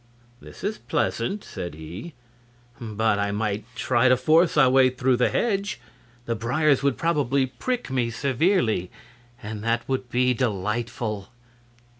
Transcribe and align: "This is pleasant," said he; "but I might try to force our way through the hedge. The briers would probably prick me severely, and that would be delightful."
"This 0.39 0.63
is 0.63 0.79
pleasant," 0.79 1.43
said 1.43 1.75
he; 1.75 2.15
"but 2.79 3.19
I 3.19 3.29
might 3.31 3.65
try 3.75 4.09
to 4.09 4.17
force 4.17 4.57
our 4.57 4.67
way 4.67 4.89
through 4.89 5.17
the 5.17 5.29
hedge. 5.29 5.79
The 6.25 6.33
briers 6.33 6.81
would 6.81 6.97
probably 6.97 7.45
prick 7.45 7.91
me 7.91 8.09
severely, 8.09 8.89
and 9.43 9.63
that 9.63 9.87
would 9.87 10.09
be 10.09 10.33
delightful." 10.33 11.27